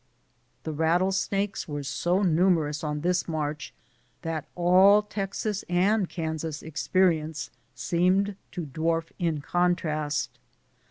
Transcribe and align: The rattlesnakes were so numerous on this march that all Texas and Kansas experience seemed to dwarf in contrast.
The 0.63 0.73
rattlesnakes 0.73 1.67
were 1.67 1.83
so 1.83 2.23
numerous 2.23 2.83
on 2.83 3.01
this 3.01 3.27
march 3.27 3.71
that 4.23 4.47
all 4.55 5.03
Texas 5.03 5.63
and 5.69 6.09
Kansas 6.09 6.63
experience 6.63 7.51
seemed 7.75 8.35
to 8.53 8.65
dwarf 8.65 9.11
in 9.19 9.41
contrast. 9.41 10.39